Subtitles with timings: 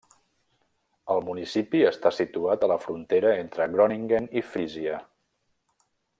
[1.15, 4.97] El municipi està situat a la frontera entre Groningen i Frísia.